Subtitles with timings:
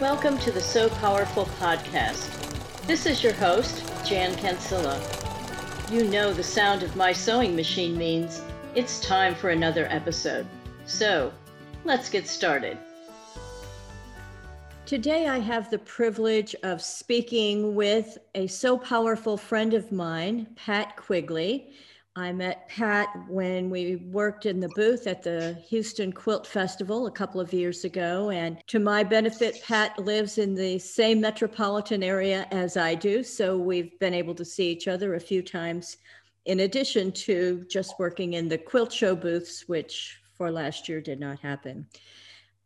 [0.00, 2.28] Welcome to the Sew Powerful podcast.
[2.86, 5.00] This is your host, Jan Cancilla.
[5.90, 8.42] You know the sound of my sewing machine means
[8.74, 10.46] it's time for another episode.
[10.84, 11.32] So,
[11.86, 12.76] let's get started.
[14.84, 20.96] Today, I have the privilege of speaking with a so powerful friend of mine, Pat
[20.96, 21.70] Quigley.
[22.18, 27.10] I met Pat when we worked in the booth at the Houston Quilt Festival a
[27.10, 28.30] couple of years ago.
[28.30, 33.22] And to my benefit, Pat lives in the same metropolitan area as I do.
[33.22, 35.98] So we've been able to see each other a few times,
[36.46, 41.20] in addition to just working in the quilt show booths, which for last year did
[41.20, 41.86] not happen.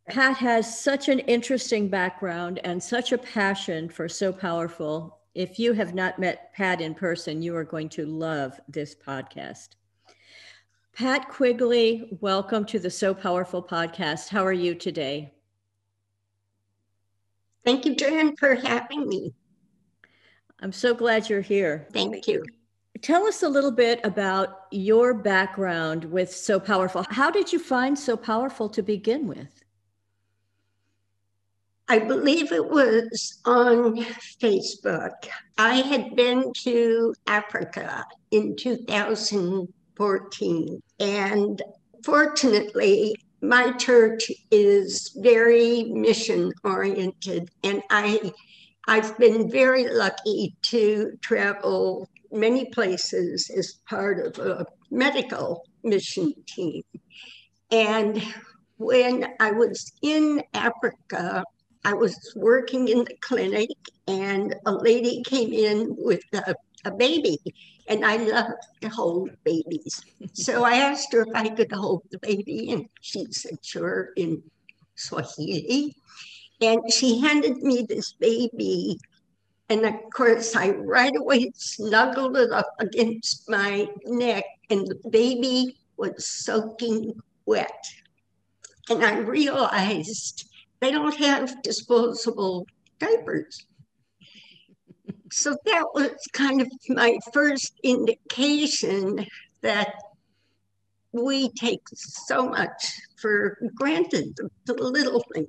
[0.08, 5.72] Pat has such an interesting background and such a passion for Sew Powerful if you
[5.72, 9.70] have not met Pat in person, you are going to love this podcast.
[10.92, 14.28] Pat Quigley, welcome to the Sew Powerful podcast.
[14.28, 15.32] How are you today?
[17.64, 19.32] Thank you, Jan, for having me.
[20.60, 21.86] I'm so glad you're here.
[21.92, 22.44] Thank you.
[23.00, 27.06] Tell us a little bit about your background with Sew Powerful.
[27.08, 29.59] How did you find Sew Powerful to begin with?
[31.90, 33.96] I believe it was on
[34.40, 35.28] Facebook.
[35.58, 41.62] I had been to Africa in 2014, and
[42.04, 48.32] fortunately, my church is very mission oriented, and I
[48.86, 56.84] I've been very lucky to travel many places as part of a medical mission team.
[57.72, 58.22] And
[58.76, 61.42] when I was in Africa,
[61.84, 63.70] I was working in the clinic
[64.06, 66.54] and a lady came in with a,
[66.84, 67.38] a baby
[67.88, 70.00] and I love to hold babies.
[70.32, 74.42] so I asked her if I could hold the baby and she said, sure, in
[74.94, 75.94] Swahili.
[76.60, 78.98] And she handed me this baby.
[79.70, 85.78] And of course, I right away snuggled it up against my neck, and the baby
[85.96, 87.14] was soaking
[87.46, 87.84] wet.
[88.90, 90.49] And I realized
[90.80, 92.66] they don't have disposable
[92.98, 93.66] diapers.
[95.32, 99.26] So that was kind of my first indication
[99.62, 99.94] that
[101.12, 105.48] we take so much for granted, the little things.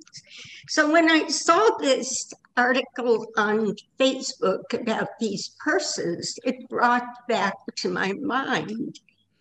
[0.68, 7.88] So when I saw this article on Facebook about these purses, it brought back to
[7.88, 8.98] my mind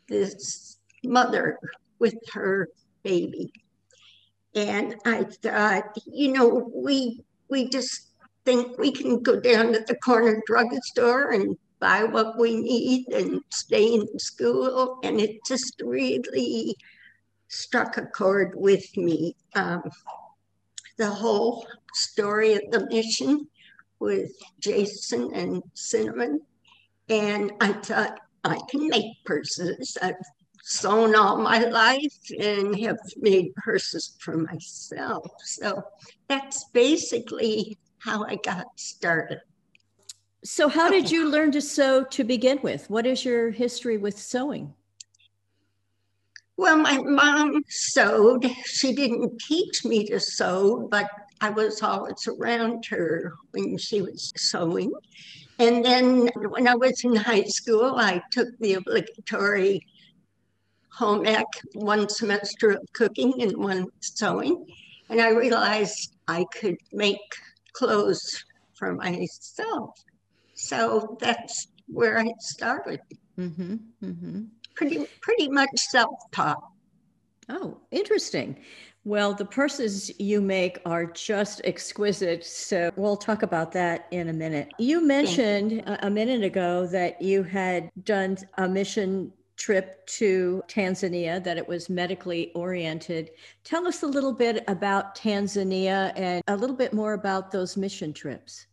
[0.07, 1.59] this mother
[1.99, 2.69] with her
[3.03, 3.51] baby.
[4.55, 8.07] And I thought, you know, we we just
[8.45, 13.41] think we can go down to the corner drugstore and buy what we need and
[13.49, 14.99] stay in school.
[15.03, 16.75] And it just really
[17.47, 19.35] struck a chord with me.
[19.55, 19.83] Um,
[20.97, 23.47] the whole story of the mission
[23.99, 26.41] with Jason and Cinnamon.
[27.09, 29.97] And I thought, I can make purses.
[30.01, 30.15] I've
[30.63, 35.27] sewn all my life and have made purses for myself.
[35.43, 35.83] So
[36.27, 39.41] that's basically how I got started.
[40.43, 42.89] So, how did you learn to sew to begin with?
[42.89, 44.73] What is your history with sewing?
[46.57, 48.49] Well, my mom sewed.
[48.65, 51.07] She didn't teach me to sew, but
[51.41, 54.91] I was always around her when she was sewing.
[55.59, 59.85] And then when I was in high school, I took the obligatory
[60.91, 64.65] home ec, one semester of cooking and one sewing.
[65.09, 67.19] And I realized I could make
[67.73, 70.03] clothes for myself.
[70.53, 72.99] So that's where I started.
[73.37, 74.41] Mm-hmm, mm-hmm.
[74.75, 76.63] Pretty, pretty much self-taught.
[77.49, 78.57] Oh, interesting.
[79.03, 82.45] Well, the purses you make are just exquisite.
[82.45, 84.71] So we'll talk about that in a minute.
[84.77, 91.57] You mentioned a minute ago that you had done a mission trip to Tanzania, that
[91.57, 93.29] it was medically oriented.
[93.63, 98.11] Tell us a little bit about Tanzania and a little bit more about those mission
[98.11, 98.65] trips.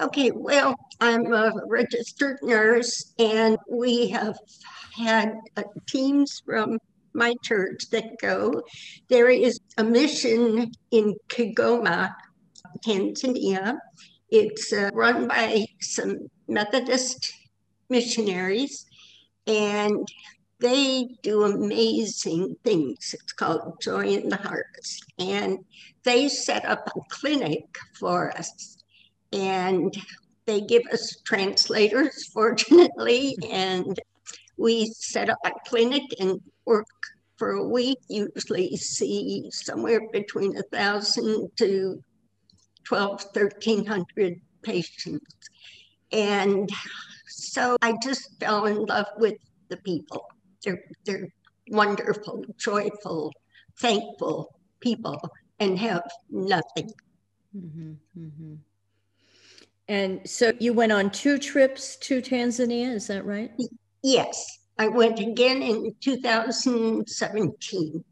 [0.00, 4.38] Okay, well, I'm a registered nurse, and we have
[4.96, 6.78] had uh, teams from
[7.12, 8.62] my church that go.
[9.08, 12.14] There is a mission in Kigoma,
[12.82, 13.76] Tanzania.
[14.30, 17.32] It's uh, run by some Methodist
[17.90, 18.85] missionaries,
[19.46, 20.06] and
[20.58, 23.14] they do amazing things.
[23.14, 25.04] It's called Joy in the Harvest.
[25.18, 25.58] And
[26.02, 27.64] they set up a clinic
[27.98, 28.78] for us.
[29.32, 29.94] And
[30.46, 33.36] they give us translators, fortunately.
[33.50, 33.98] And
[34.56, 36.86] we set up a clinic and work
[37.36, 42.02] for a week, usually see somewhere between a thousand to
[42.84, 45.36] 12, 1300 patients.
[46.12, 46.70] And
[47.28, 49.34] so I just fell in love with
[49.68, 50.26] the people.
[50.64, 51.28] They're, they're
[51.68, 53.32] wonderful, joyful,
[53.78, 55.20] thankful people
[55.58, 56.90] and have nothing.
[57.56, 58.54] Mm-hmm, mm-hmm.
[59.88, 63.52] And so you went on two trips to Tanzania, is that right?
[64.02, 64.58] Yes.
[64.78, 68.04] I went again in 2017.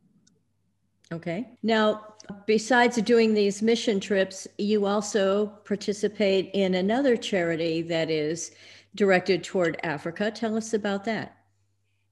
[1.13, 1.49] Okay.
[1.63, 2.15] Now,
[2.47, 8.53] besides doing these mission trips, you also participate in another charity that is
[8.95, 10.31] directed toward Africa.
[10.31, 11.37] Tell us about that.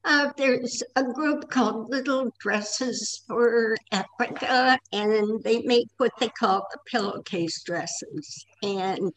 [0.04, 6.66] Uh, there's a group called Little Dresses for Africa, and they make what they call
[6.72, 8.44] the pillowcase dresses.
[8.64, 9.12] And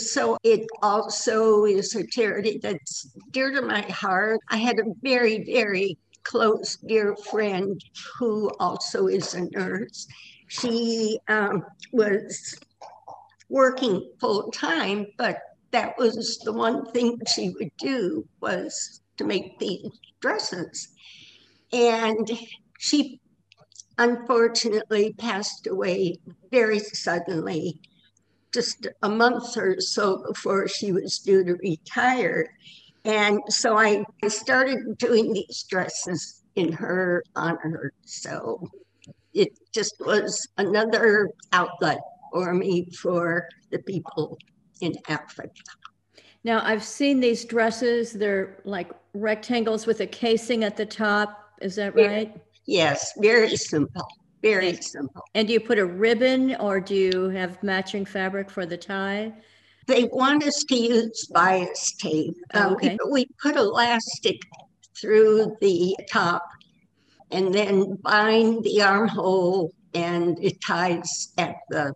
[0.00, 4.40] so it also is a charity that's dear to my heart.
[4.50, 7.80] I had a very, very close, dear friend
[8.18, 10.08] who also is a nurse.
[10.48, 12.58] She um, was
[13.48, 15.38] working full time, but
[15.76, 19.90] that was the one thing she would do was to make these
[20.20, 20.88] dresses.
[21.70, 22.26] And
[22.78, 23.20] she
[23.98, 26.16] unfortunately passed away
[26.50, 27.78] very suddenly
[28.54, 32.46] just a month or so before she was due to retire.
[33.04, 37.92] And so I, I started doing these dresses in her honor.
[38.06, 38.66] So
[39.34, 42.00] it just was another outlet
[42.32, 44.38] for me for the people
[44.80, 45.52] in Africa.
[46.44, 51.50] Now, I've seen these dresses, they're like rectangles with a casing at the top.
[51.60, 52.36] Is that right?
[52.66, 54.06] Yes, very simple.
[54.42, 55.22] Very simple.
[55.34, 59.32] And do you put a ribbon or do you have matching fabric for the tie?
[59.86, 62.36] They want us to use bias tape.
[62.54, 62.98] Uh, okay.
[63.06, 64.40] we, we put elastic
[65.00, 66.42] through the top
[67.30, 71.92] and then bind the armhole and it ties at the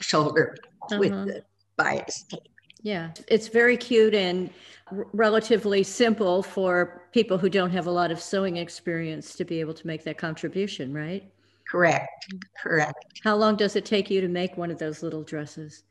[0.00, 0.98] shoulder uh-huh.
[0.98, 1.42] with the
[1.76, 2.40] bias tape.
[2.82, 4.50] Yeah, it's very cute and
[4.92, 9.60] r- relatively simple for people who don't have a lot of sewing experience to be
[9.60, 11.24] able to make that contribution, right?
[11.68, 12.32] Correct,
[12.62, 13.04] correct.
[13.24, 15.82] How long does it take you to make one of those little dresses?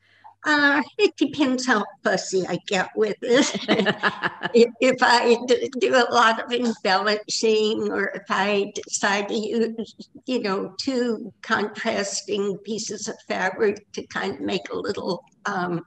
[0.46, 3.50] Uh, it depends how fussy I get with it.
[4.54, 5.36] if, if I
[5.80, 9.96] do a lot of embellishing or if I decide to use,
[10.28, 15.86] you know, two contrasting pieces of fabric to kind of make a little um,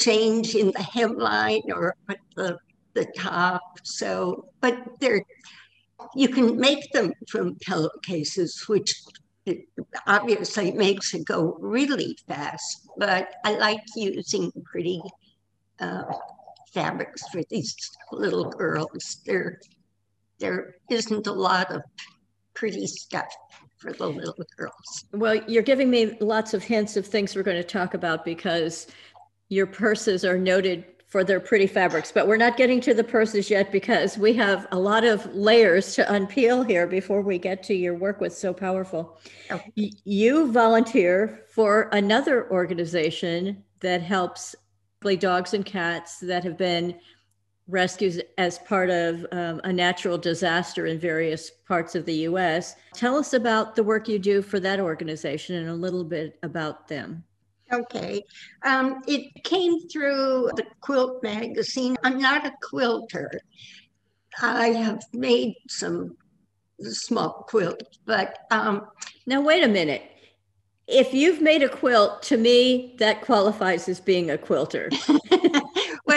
[0.00, 2.58] change in the hemline or at the,
[2.94, 3.62] the top.
[3.82, 5.22] So, but they're
[6.14, 9.02] you can make them from pillowcases, which
[10.06, 12.88] obviously makes it go really fast.
[12.98, 15.00] But I like using pretty
[15.80, 16.04] uh,
[16.72, 17.74] fabrics for these
[18.12, 19.22] little girls.
[19.26, 19.60] There,
[20.38, 21.82] there isn't a lot of
[22.54, 23.32] pretty stuff
[23.84, 25.04] for the little girls.
[25.12, 28.86] Well, you're giving me lots of hints of things we're going to talk about because
[29.48, 33.48] your purses are noted for their pretty fabrics, but we're not getting to the purses
[33.48, 37.74] yet because we have a lot of layers to unpeel here before we get to
[37.74, 39.20] your work with Sew Powerful.
[39.76, 44.56] You volunteer for another organization that helps
[45.00, 46.98] play dogs and cats that have been
[47.68, 52.76] rescued as part of um, a natural disaster in various parts of the US.
[52.92, 56.88] Tell us about the work you do for that organization and a little bit about
[56.88, 57.24] them.
[57.72, 58.22] Okay.
[58.62, 61.96] Um, it came through the quilt magazine.
[62.04, 63.30] I'm not a quilter.
[64.42, 66.16] I have made some
[66.80, 68.88] small quilts, but um,
[69.26, 70.02] now wait a minute.
[70.86, 74.90] If you've made a quilt, to me, that qualifies as being a quilter.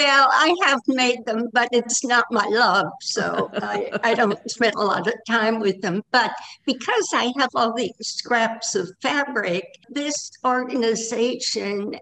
[0.07, 2.87] Well, I have made them, but it's not my love.
[3.01, 6.01] So I, I don't spend a lot of time with them.
[6.11, 6.31] But
[6.65, 11.99] because I have all these scraps of fabric, this organization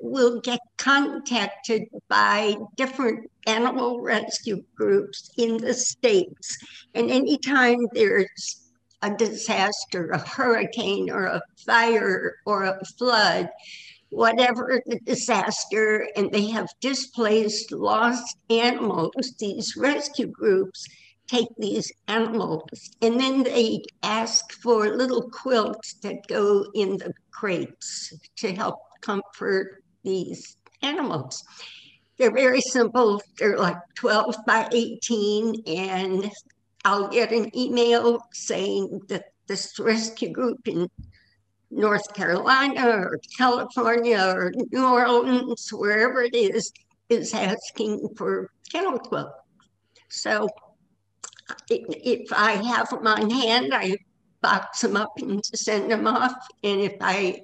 [0.00, 6.56] will get contacted by different animal rescue groups in the States.
[6.94, 8.70] And anytime there's
[9.02, 13.50] a disaster, a hurricane, or a fire, or a flood,
[14.14, 19.34] whatever the disaster, and they have displaced, lost animals.
[19.38, 20.86] These rescue groups
[21.26, 22.68] take these animals
[23.00, 29.82] and then they ask for little quilts that go in the crates to help comfort
[30.02, 31.42] these animals.
[32.18, 33.22] They're very simple.
[33.38, 36.30] They're like 12 by 18, and
[36.84, 40.88] I'll get an email saying that this rescue group in
[41.70, 46.72] North Carolina or California or New Orleans, wherever it is,
[47.08, 49.32] is asking for kennel quilt.
[50.08, 50.48] So
[51.70, 53.96] if I have them on hand, I
[54.40, 56.34] box them up and send them off.
[56.62, 57.40] And if I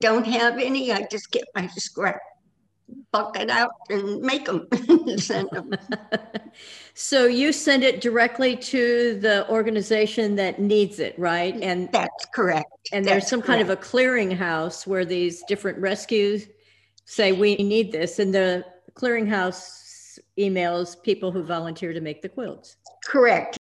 [0.00, 2.20] don't have any, I just get my scrap
[3.12, 4.66] bucket out and make them
[5.18, 5.72] send them.
[6.94, 11.54] so you send it directly to the organization that needs it, right?
[11.62, 12.70] And that's correct.
[12.92, 13.60] And there's some correct.
[13.60, 16.48] kind of a clearinghouse where these different rescues
[17.06, 18.64] say we need this, and the
[18.94, 22.76] clearinghouse emails people who volunteer to make the quilts.
[23.04, 23.58] Correct.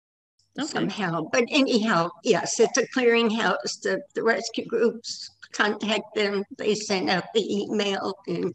[0.58, 0.66] Okay.
[0.66, 3.82] Somehow, but anyhow, yes, it's a clearinghouse.
[3.82, 6.44] The, the rescue groups contact them.
[6.56, 8.54] They send out the email and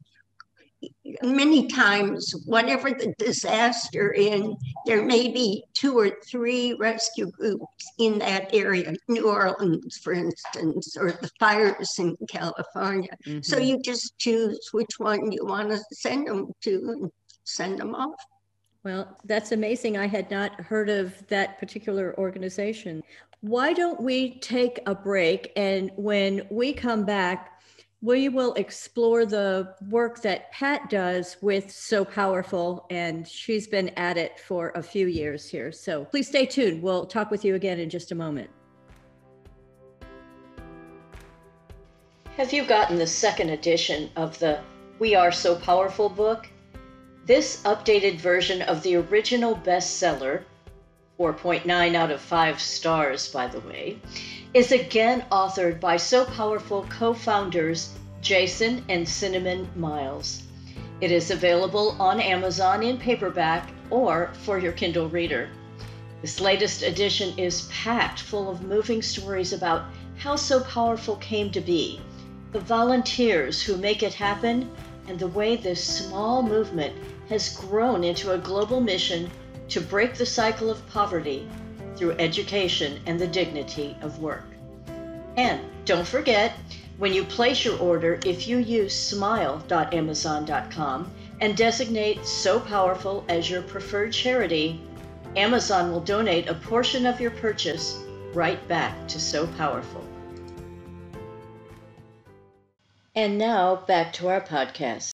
[1.22, 8.20] many times, whatever the disaster in, there may be two or three rescue groups in
[8.20, 13.10] that area, New Orleans, for instance, or the fires in California.
[13.26, 13.42] Mm-hmm.
[13.42, 17.12] So you just choose which one you want to send them to and
[17.44, 18.16] send them off.
[18.84, 19.98] Well, that's amazing.
[19.98, 23.04] I had not heard of that particular organization.
[23.42, 25.52] Why don't we take a break?
[25.56, 27.51] And when we come back,
[28.02, 34.18] we will explore the work that Pat does with Sew Powerful, and she's been at
[34.18, 35.72] it for a few years here.
[35.72, 36.82] So please stay tuned.
[36.82, 38.50] We'll talk with you again in just a moment.
[42.38, 44.62] Have you gotten the second edition of the
[44.98, 46.50] We Are Sew Powerful book?
[47.28, 50.44] This updated version of the original bestseller,
[51.22, 54.00] 4.9 out of 5 stars, by the way,
[54.56, 60.42] is again authored by Sew Powerful co founders Jason and Cinnamon Miles.
[61.00, 65.50] It is available on Amazon in paperback or for your Kindle reader.
[66.24, 69.84] This latest edition is packed full of moving stories about
[70.18, 72.02] how Sew Powerful came to be,
[72.52, 74.72] the volunteers who make it happen,
[75.08, 76.96] and the way this small movement
[77.30, 79.30] has grown into a global mission
[79.72, 81.48] to break the cycle of poverty
[81.96, 84.46] through education and the dignity of work.
[85.38, 86.54] And don't forget,
[86.98, 93.64] when you place your order, if you use smile.amazon.com and designate Sew Powerful as your
[93.64, 94.80] preferred charity,
[95.36, 97.98] Amazon will donate a portion of your purchase
[98.34, 100.06] right back to Sew Powerful.
[103.16, 105.12] And now back to our podcast.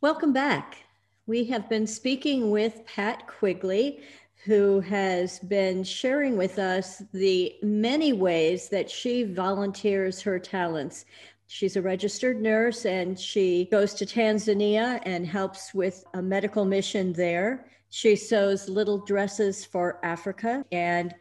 [0.00, 0.85] Welcome back.
[1.28, 3.98] We have been speaking with Pat Quigley,
[4.44, 11.04] who has been sharing with us the many ways that she volunteers her talents.
[11.48, 17.12] She's a registered nurse and she goes to Tanzania and helps with a medical mission
[17.12, 17.66] there.
[17.90, 21.12] She sews little dresses for Africa and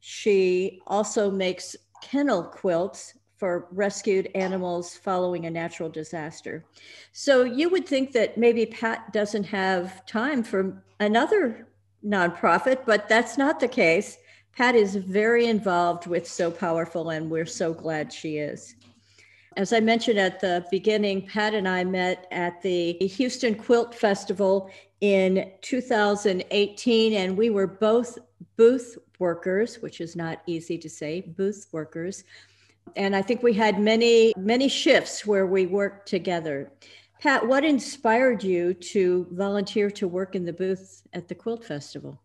[0.00, 6.64] she also makes kennel quilts for rescued animals following a natural disaster.
[7.12, 11.68] So you would think that maybe Pat doesn't have time for another
[12.04, 14.18] nonprofit, but that's not the case.
[14.56, 18.76] Pat is very involved with Sew Powerful, and we're so glad she is.
[19.56, 24.70] As I mentioned at the beginning, Pat and I met at the Houston Quilt Festival
[25.00, 28.18] in 2018, and we were both
[28.56, 32.24] booth workers, which is not easy to say, booth workers
[32.96, 36.72] and I think we had many, many shifts where we worked together.
[37.20, 42.20] Pat, what inspired you to volunteer to work in the booth at the Quilt Festival?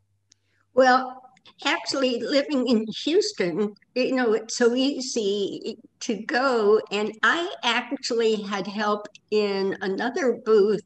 [0.74, 1.22] Well,
[1.66, 6.82] actually, living in Houston, you know, it's so easy to go.
[6.92, 10.84] And I actually had helped in another booth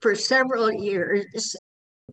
[0.00, 1.56] for several years.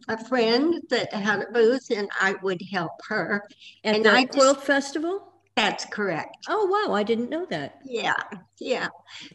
[0.07, 3.43] A friend that had a booth, and I would help her.
[3.83, 5.32] At and the I Quilt just, Festival?
[5.55, 6.37] That's correct.
[6.49, 6.93] Oh, wow.
[6.93, 7.79] I didn't know that.
[7.85, 8.15] Yeah.
[8.59, 8.87] Yeah.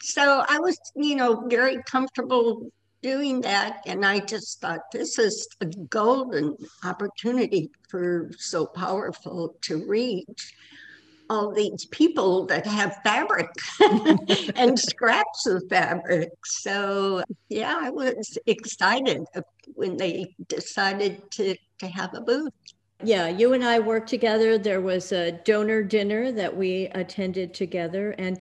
[0.02, 2.70] So I was, you know, very comfortable
[3.02, 3.82] doing that.
[3.86, 10.54] And I just thought this is a golden opportunity for Sew Powerful to reach
[11.30, 13.50] all these people that have fabric
[14.56, 16.30] and scraps of fabric.
[16.44, 19.24] So, yeah, I was excited
[19.74, 22.52] when they decided to, to have a booth.
[23.02, 24.58] Yeah, you and I worked together.
[24.58, 28.10] There was a donor dinner that we attended together.
[28.18, 28.38] And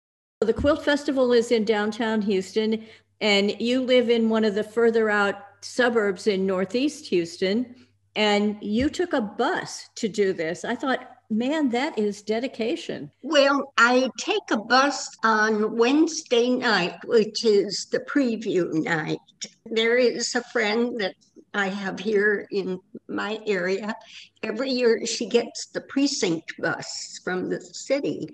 [0.40, 2.84] the Quilt Festival is in downtown Houston,
[3.20, 7.76] and you live in one of the further out suburbs in Northeast Houston.
[8.16, 10.64] And you took a bus to do this.
[10.64, 13.08] I thought, man, that is dedication.
[13.22, 19.18] Well, I take a bus on Wednesday night, which is the preview night.
[19.66, 21.14] There is a friend that
[21.54, 23.94] I have here in my area.
[24.42, 28.28] Every year she gets the precinct bus from the city.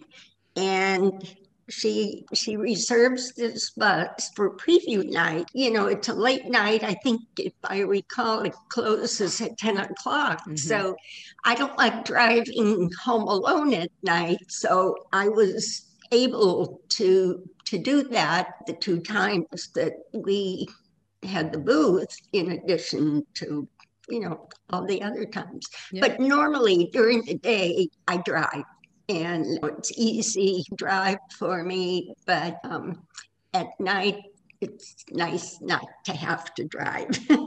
[0.56, 1.34] And
[1.68, 5.48] she she reserves this bus for preview night.
[5.52, 6.84] You know, it's a late night.
[6.84, 10.40] I think if I recall, it closes at 10 o'clock.
[10.42, 10.56] Mm-hmm.
[10.56, 10.96] So
[11.44, 14.44] I don't like driving home alone at night.
[14.48, 20.68] So I was able to to do that the two times that we
[21.22, 23.68] had the booth in addition to
[24.08, 25.66] you know all the other times.
[26.00, 28.64] But normally during the day i drive.
[29.08, 33.02] And it's easy drive for me but um,
[33.54, 34.16] at night
[34.60, 37.18] it's nice not to have to drive.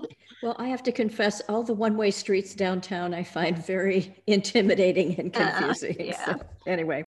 [0.42, 5.36] Well i have to confess all the one-way streets downtown i find very intimidating and
[5.36, 5.98] uh, confusing.
[6.00, 6.26] Uh, yeah.
[6.26, 7.04] So, anyway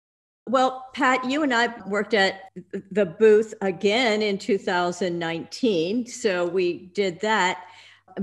[0.47, 2.51] well, Pat, you and I worked at
[2.91, 6.05] the booth again in 2019.
[6.07, 7.65] So we did that.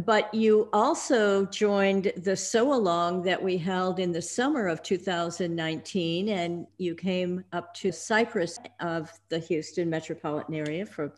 [0.05, 6.29] But you also joined the sew along that we held in the summer of 2019,
[6.29, 11.15] and you came up to Cypress of the Houston metropolitan area for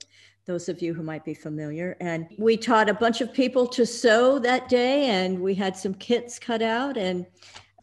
[0.47, 1.97] those of you who might be familiar.
[2.00, 5.95] And we taught a bunch of people to sew that day, and we had some
[5.95, 6.97] kits cut out.
[6.97, 7.26] And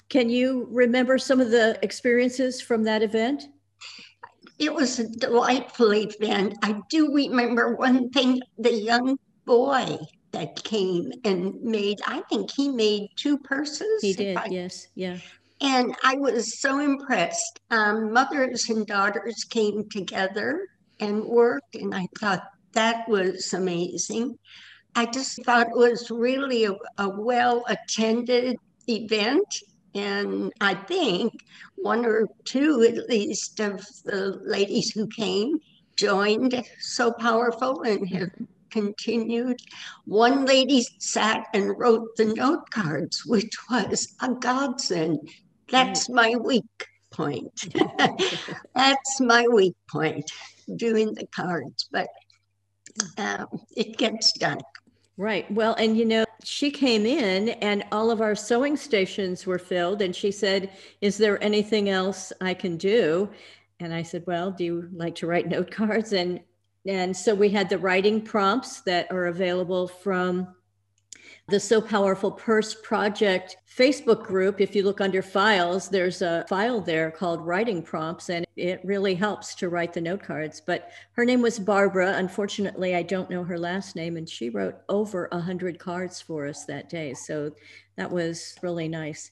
[0.09, 3.47] can you remember some of the experiences from that event?
[4.59, 6.55] It was a delightful event.
[6.63, 9.97] I do remember one thing the young boy
[10.31, 14.01] that came and made, I think he made two purses.
[14.01, 15.17] He did, I, yes, yeah.
[15.61, 17.59] And I was so impressed.
[17.71, 20.67] Um, mothers and daughters came together
[20.99, 24.37] and worked, and I thought that was amazing.
[24.95, 29.45] I just thought it was really a, a well attended event
[29.97, 31.43] and I think
[31.75, 35.59] one or two, at least, of the ladies who came
[35.95, 38.29] joined Sew Powerful and have
[38.69, 39.59] continued.
[40.05, 45.17] One lady sat and wrote the note cards, which was a godsend.
[45.71, 47.65] That's my weak point.
[48.75, 50.29] That's my weak point,
[50.75, 52.09] doing the cards, but
[53.17, 54.59] um, it gets done.
[55.17, 55.49] Right.
[55.51, 60.01] Well, and you know, she came in and all of our sewing stations were filled.
[60.01, 60.71] And she said,
[61.01, 63.29] Is there anything else I can do?
[63.79, 66.13] And I said, Well, do you like to write note cards?
[66.13, 66.41] And
[66.85, 70.55] and so we had the writing prompts that are available from
[71.49, 74.59] the Sew Powerful Purse Project Facebook group.
[74.59, 79.15] If you look under files, there's a file there called Writing Prompts, and it really
[79.15, 80.59] helps to write the note cards.
[80.59, 82.15] But her name was Barbara.
[82.17, 86.47] Unfortunately, I don't know her last name, and she wrote over a hundred cards for
[86.47, 87.13] us that day.
[87.13, 87.53] So
[87.95, 89.31] that was really nice.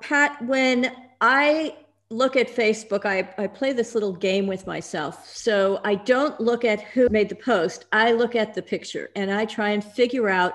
[0.00, 1.76] Pat, when I
[2.08, 5.28] look at Facebook, I, I play this little game with myself.
[5.28, 9.32] So I don't look at who made the post, I look at the picture and
[9.32, 10.54] I try and figure out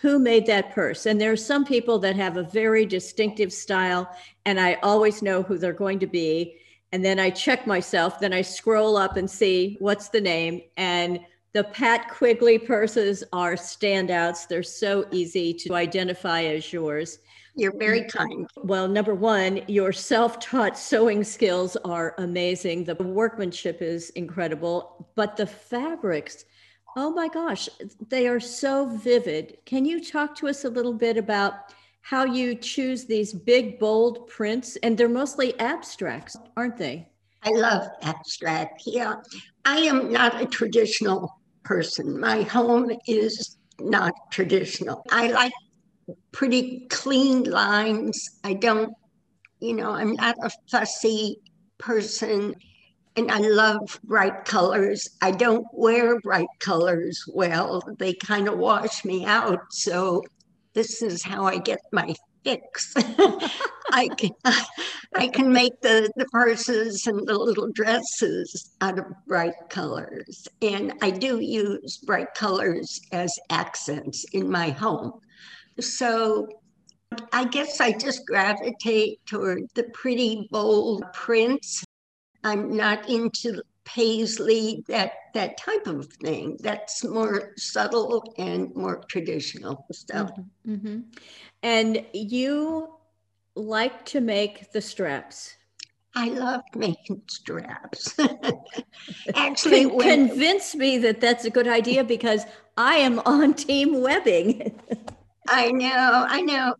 [0.00, 1.06] who made that purse.
[1.06, 4.10] And there are some people that have a very distinctive style,
[4.46, 6.56] and I always know who they're going to be.
[6.92, 10.62] And then I check myself, then I scroll up and see what's the name.
[10.76, 11.20] And
[11.52, 14.48] the Pat Quigley purses are standouts.
[14.48, 17.18] They're so easy to identify as yours.
[17.56, 18.48] You're very kind.
[18.56, 22.84] Well, number one, your self taught sewing skills are amazing.
[22.84, 26.44] The workmanship is incredible, but the fabrics
[26.96, 27.68] Oh my gosh,
[28.08, 29.58] they are so vivid.
[29.64, 31.72] Can you talk to us a little bit about
[32.02, 34.76] how you choose these big, bold prints?
[34.76, 37.08] And they're mostly abstracts, aren't they?
[37.42, 38.82] I love abstract.
[38.86, 39.14] Yeah.
[39.64, 42.18] I am not a traditional person.
[42.18, 45.04] My home is not traditional.
[45.10, 45.52] I like
[46.32, 48.40] pretty clean lines.
[48.44, 48.92] I don't,
[49.60, 51.38] you know, I'm not a fussy
[51.78, 52.54] person
[53.16, 55.08] and I love bright colors.
[55.20, 59.60] I don't wear bright colors well, they kind of wash me out.
[59.72, 60.22] So
[60.74, 62.94] this is how I get my fix.
[63.92, 64.30] I can
[65.16, 70.46] I can make the, the purses and the little dresses out of bright colors.
[70.62, 75.20] And I do use bright colors as accents in my home.
[75.80, 76.48] So
[77.32, 81.84] I guess I just gravitate toward the pretty bold prints
[82.44, 86.56] I'm not into paisley, that that type of thing.
[86.60, 90.32] That's more subtle and more traditional stuff.
[90.66, 91.00] Mm-hmm, mm-hmm.
[91.62, 92.94] And you
[93.54, 95.56] like to make the straps.
[96.14, 98.18] I love making straps.
[99.34, 100.28] Actually, Con- when...
[100.28, 104.80] convince me that that's a good idea because I am on team webbing.
[105.48, 106.74] I know, I know.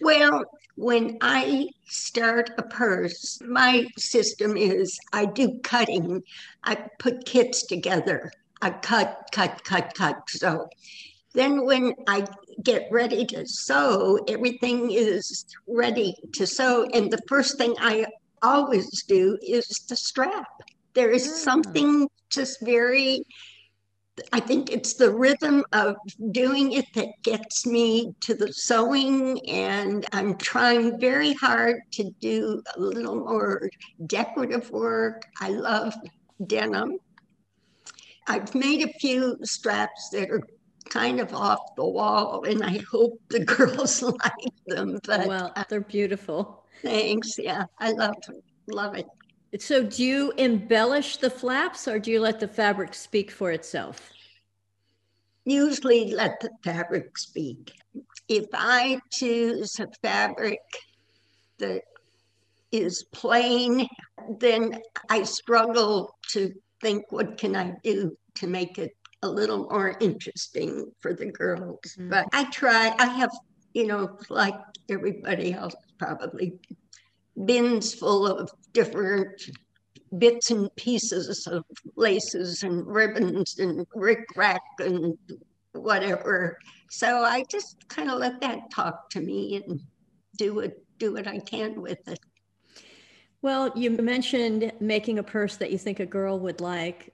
[0.00, 0.44] Well,
[0.76, 6.22] when I start a purse, my system is I do cutting.
[6.64, 8.30] I put kits together.
[8.62, 10.16] I cut, cut, cut, cut.
[10.28, 10.68] So
[11.34, 12.26] then when I
[12.62, 16.86] get ready to sew, everything is ready to sew.
[16.92, 18.06] And the first thing I
[18.42, 20.48] always do is the strap.
[20.94, 21.36] There is ah.
[21.36, 23.24] something just very
[24.32, 25.96] I think it's the rhythm of
[26.30, 32.62] doing it that gets me to the sewing, and I'm trying very hard to do
[32.76, 33.68] a little more
[34.06, 35.22] decorative work.
[35.40, 35.94] I love
[36.46, 36.98] denim.
[38.26, 40.42] I've made a few straps that are
[40.88, 44.98] kind of off the wall, and I hope the girls like them.
[45.06, 46.64] But well, uh, they're beautiful.
[46.82, 47.38] Thanks.
[47.38, 48.16] Yeah, I love
[48.68, 49.06] love it.
[49.58, 54.10] So, do you embellish the flaps, or do you let the fabric speak for itself?
[55.44, 57.72] Usually, let the fabric speak.
[58.28, 60.60] If I choose a fabric
[61.58, 61.82] that
[62.72, 63.86] is plain,
[64.40, 69.96] then I struggle to think what can I do to make it a little more
[70.00, 71.78] interesting for the girls.
[71.98, 72.10] Mm-hmm.
[72.10, 73.30] But I try, I have,
[73.72, 74.54] you know, like
[74.88, 76.54] everybody else probably,
[77.44, 79.42] bins full of different
[80.18, 81.64] bits and pieces of
[81.96, 85.18] laces and ribbons and rickrack and
[85.72, 86.58] whatever.
[86.90, 89.80] So I just kind of let that talk to me and
[90.36, 92.18] do what do what I can with it.
[93.42, 97.12] Well, you mentioned making a purse that you think a girl would like.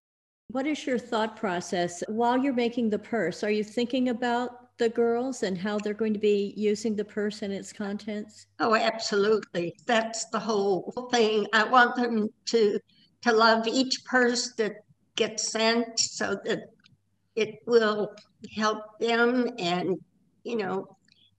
[0.48, 3.42] What is your thought process while you're making the purse?
[3.42, 7.42] Are you thinking about the girls and how they're going to be using the purse
[7.42, 8.46] and its contents?
[8.58, 9.74] Oh, absolutely.
[9.87, 11.46] That's the whole thing.
[11.52, 12.78] I want them to
[13.22, 14.72] to love each purse that
[15.14, 16.61] gets sent so that
[17.37, 18.12] it will
[18.56, 19.96] help them and
[20.44, 20.87] you know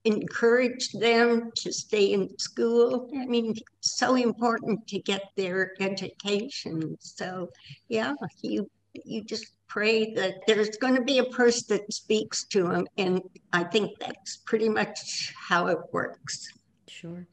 [0.04, 3.10] encourage them to stay in school.
[3.18, 6.96] I mean, so important to get their education.
[7.00, 7.48] So,
[7.88, 12.62] yeah, you you just pray that there's going to be a person that speaks to
[12.62, 12.86] them.
[12.96, 13.20] And
[13.52, 16.48] I think that's pretty much how it works.
[16.86, 17.26] Sure.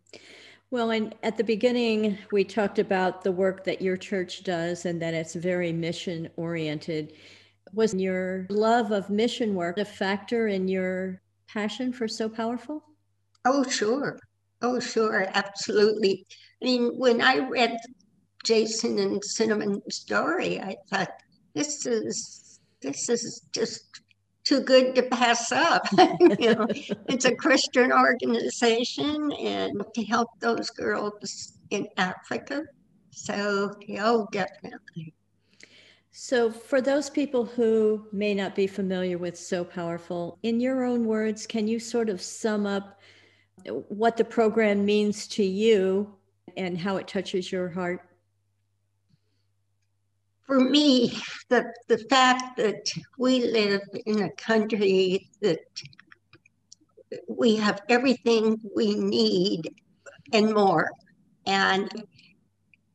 [0.72, 5.00] Well, and at the beginning, we talked about the work that your church does and
[5.04, 7.14] that it's very mission oriented.
[7.74, 12.84] Was your love of mission work a factor in your passion for Sew Powerful?
[13.46, 14.18] Oh, sure.
[14.64, 15.28] Oh, sure.
[15.36, 16.26] Absolutely.
[16.60, 17.78] I mean, when I read
[18.44, 21.12] Jason and Cinnamon's story, I thought,
[21.54, 24.02] this is this is just
[24.44, 25.86] too good to pass up.
[26.40, 26.68] you know,
[27.08, 32.64] it's a Christian organization and to help those girls in Africa.
[33.12, 35.14] So, oh, definitely.
[36.14, 41.06] So, for those people who may not be familiar with Sew Powerful, in your own
[41.06, 43.00] words, can you sort of sum up
[43.88, 46.14] what the program means to you
[46.58, 48.02] and how it touches your heart?
[50.52, 52.86] For me, the, the fact that
[53.18, 55.60] we live in a country that
[57.30, 59.74] we have everything we need
[60.34, 60.90] and more.
[61.46, 61.90] And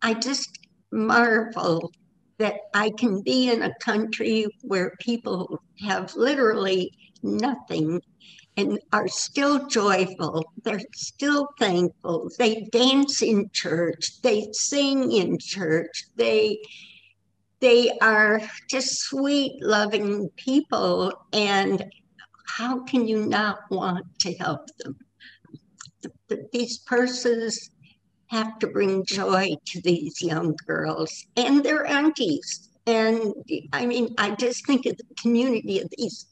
[0.03, 0.59] I just
[0.93, 1.91] marvel
[2.37, 6.93] that I can be in a country where people have literally
[7.23, 8.03] nothing
[8.59, 10.45] and are still joyful.
[10.63, 12.29] They're still thankful.
[12.39, 14.21] They dance in church.
[14.21, 16.05] They sing in church.
[16.17, 16.59] They
[17.61, 21.13] they are just sweet, loving people.
[21.33, 21.85] And
[22.47, 24.97] how can you not want to help them?
[26.03, 27.71] The, the, these purses
[28.29, 32.69] have to bring joy to these young girls and their aunties.
[32.87, 33.35] And
[33.73, 36.27] I mean, I just think of the community of these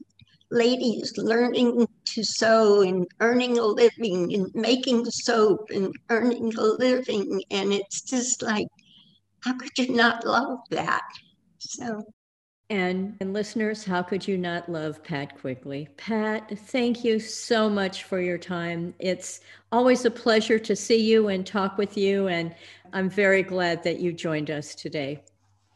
[0.51, 7.43] ladies learning to sew and earning a living and making soap and earning a living.
[7.51, 8.69] And it's just like,
[9.45, 11.03] how could you not love that?
[11.59, 12.03] So,
[12.71, 15.89] and, and listeners, how could you not love Pat Quigley?
[15.99, 18.95] Pat, thank you so much for your time.
[18.99, 22.55] It's always a pleasure to see you and talk with you, and
[22.95, 25.23] I'm very glad that you joined us today.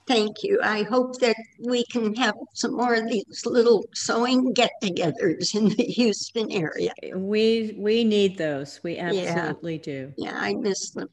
[0.07, 0.59] Thank you.
[0.63, 5.85] I hope that we can have some more of these little sewing get-togethers in the
[5.85, 6.93] Houston area.
[7.15, 8.81] We we need those.
[8.83, 9.83] We absolutely yeah.
[9.83, 10.13] do.
[10.17, 11.09] Yeah, I miss them.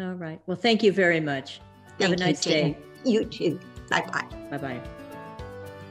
[0.00, 0.40] All right.
[0.46, 1.60] Well, thank you very much.
[2.00, 2.76] Thank have a nice day.
[3.04, 3.58] You too.
[3.88, 4.26] Bye bye.
[4.50, 4.80] Bye bye.